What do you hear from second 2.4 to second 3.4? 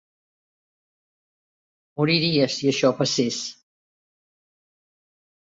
si això passés.